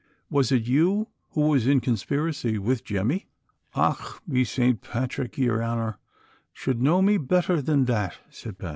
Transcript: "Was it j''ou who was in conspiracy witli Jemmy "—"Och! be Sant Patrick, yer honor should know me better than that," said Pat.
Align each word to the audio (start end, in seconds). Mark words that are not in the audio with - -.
"Was 0.31 0.51
it 0.51 0.65
j''ou 0.65 1.09
who 1.33 1.41
was 1.41 1.67
in 1.67 1.79
conspiracy 1.79 2.57
witli 2.57 2.85
Jemmy 2.85 3.27
"—"Och! 3.75 4.19
be 4.27 4.43
Sant 4.43 4.81
Patrick, 4.81 5.37
yer 5.37 5.61
honor 5.61 5.99
should 6.51 6.81
know 6.81 7.03
me 7.03 7.19
better 7.19 7.61
than 7.61 7.85
that," 7.85 8.17
said 8.31 8.57
Pat. 8.57 8.69